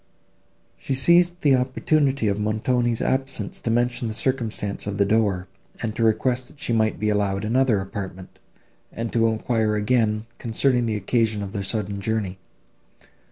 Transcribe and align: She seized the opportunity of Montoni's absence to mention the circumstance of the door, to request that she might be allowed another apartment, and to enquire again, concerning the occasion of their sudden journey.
She 0.79 0.95
seized 0.95 1.41
the 1.41 1.55
opportunity 1.55 2.27
of 2.27 2.39
Montoni's 2.39 3.03
absence 3.03 3.61
to 3.61 3.69
mention 3.69 4.07
the 4.07 4.15
circumstance 4.15 4.87
of 4.87 4.97
the 4.97 5.05
door, 5.05 5.45
to 5.79 6.03
request 6.03 6.47
that 6.47 6.59
she 6.59 6.73
might 6.73 6.97
be 6.99 7.09
allowed 7.09 7.43
another 7.45 7.79
apartment, 7.79 8.39
and 8.91 9.13
to 9.13 9.27
enquire 9.27 9.75
again, 9.75 10.25
concerning 10.39 10.87
the 10.87 10.95
occasion 10.97 11.43
of 11.43 11.51
their 11.53 11.61
sudden 11.61 12.01
journey. 12.01 12.39